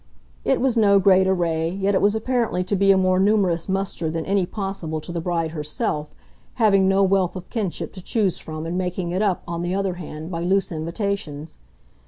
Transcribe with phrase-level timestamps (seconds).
[0.43, 4.09] It was no great array, yet it was apparently to be a more numerous muster
[4.09, 6.15] than any possible to the bride herself,
[6.55, 9.93] having no wealth of kinship to choose from and making it up, on the other
[9.93, 11.59] hand, by loose invitations.